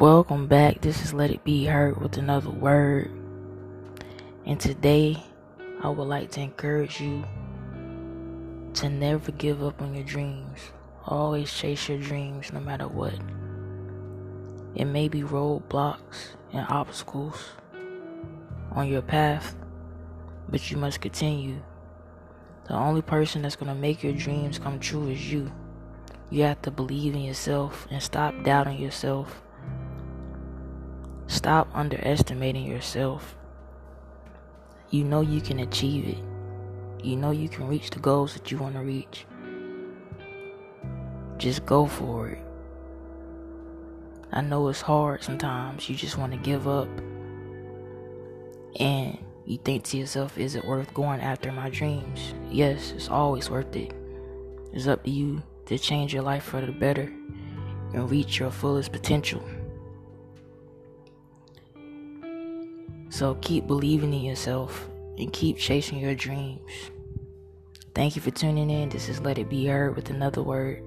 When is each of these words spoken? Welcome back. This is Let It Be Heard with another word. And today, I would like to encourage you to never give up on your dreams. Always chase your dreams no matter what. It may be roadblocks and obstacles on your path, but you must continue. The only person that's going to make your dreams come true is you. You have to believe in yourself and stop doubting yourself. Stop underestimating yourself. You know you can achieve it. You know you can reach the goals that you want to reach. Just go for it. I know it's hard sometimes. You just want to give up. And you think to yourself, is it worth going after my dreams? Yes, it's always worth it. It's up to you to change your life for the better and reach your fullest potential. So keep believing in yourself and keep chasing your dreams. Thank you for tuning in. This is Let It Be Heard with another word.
Welcome 0.00 0.46
back. 0.46 0.80
This 0.80 1.04
is 1.04 1.12
Let 1.12 1.30
It 1.30 1.44
Be 1.44 1.66
Heard 1.66 2.00
with 2.00 2.16
another 2.16 2.48
word. 2.48 3.10
And 4.46 4.58
today, 4.58 5.22
I 5.82 5.90
would 5.90 6.08
like 6.08 6.30
to 6.30 6.40
encourage 6.40 7.02
you 7.02 7.22
to 8.72 8.88
never 8.88 9.30
give 9.32 9.62
up 9.62 9.82
on 9.82 9.94
your 9.94 10.04
dreams. 10.04 10.58
Always 11.04 11.52
chase 11.52 11.86
your 11.86 11.98
dreams 11.98 12.50
no 12.50 12.60
matter 12.60 12.88
what. 12.88 13.12
It 14.74 14.86
may 14.86 15.08
be 15.08 15.20
roadblocks 15.20 16.28
and 16.54 16.66
obstacles 16.70 17.50
on 18.72 18.88
your 18.88 19.02
path, 19.02 19.54
but 20.48 20.70
you 20.70 20.78
must 20.78 21.02
continue. 21.02 21.60
The 22.68 22.72
only 22.72 23.02
person 23.02 23.42
that's 23.42 23.54
going 23.54 23.68
to 23.68 23.78
make 23.78 24.02
your 24.02 24.14
dreams 24.14 24.58
come 24.58 24.80
true 24.80 25.08
is 25.08 25.30
you. 25.30 25.52
You 26.30 26.44
have 26.44 26.62
to 26.62 26.70
believe 26.70 27.14
in 27.14 27.20
yourself 27.20 27.86
and 27.90 28.02
stop 28.02 28.32
doubting 28.44 28.80
yourself. 28.80 29.42
Stop 31.30 31.68
underestimating 31.74 32.66
yourself. 32.66 33.36
You 34.90 35.04
know 35.04 35.20
you 35.20 35.40
can 35.40 35.60
achieve 35.60 36.08
it. 36.08 37.04
You 37.04 37.14
know 37.14 37.30
you 37.30 37.48
can 37.48 37.68
reach 37.68 37.90
the 37.90 38.00
goals 38.00 38.34
that 38.34 38.50
you 38.50 38.58
want 38.58 38.74
to 38.74 38.80
reach. 38.80 39.26
Just 41.38 41.64
go 41.64 41.86
for 41.86 42.30
it. 42.30 42.42
I 44.32 44.40
know 44.40 44.66
it's 44.66 44.80
hard 44.80 45.22
sometimes. 45.22 45.88
You 45.88 45.94
just 45.94 46.18
want 46.18 46.32
to 46.32 46.38
give 46.38 46.66
up. 46.66 46.88
And 48.80 49.16
you 49.46 49.58
think 49.58 49.84
to 49.84 49.98
yourself, 49.98 50.36
is 50.36 50.56
it 50.56 50.64
worth 50.64 50.92
going 50.94 51.20
after 51.20 51.52
my 51.52 51.70
dreams? 51.70 52.34
Yes, 52.50 52.90
it's 52.90 53.08
always 53.08 53.48
worth 53.48 53.76
it. 53.76 53.92
It's 54.72 54.88
up 54.88 55.04
to 55.04 55.10
you 55.10 55.44
to 55.66 55.78
change 55.78 56.12
your 56.12 56.24
life 56.24 56.42
for 56.42 56.60
the 56.60 56.72
better 56.72 57.12
and 57.94 58.10
reach 58.10 58.40
your 58.40 58.50
fullest 58.50 58.90
potential. 58.90 59.40
So 63.10 63.34
keep 63.42 63.66
believing 63.66 64.14
in 64.14 64.22
yourself 64.22 64.88
and 65.18 65.32
keep 65.32 65.58
chasing 65.58 65.98
your 65.98 66.14
dreams. 66.14 66.60
Thank 67.92 68.14
you 68.14 68.22
for 68.22 68.30
tuning 68.30 68.70
in. 68.70 68.88
This 68.88 69.08
is 69.08 69.20
Let 69.20 69.38
It 69.38 69.50
Be 69.50 69.66
Heard 69.66 69.96
with 69.96 70.10
another 70.10 70.42
word. 70.42 70.82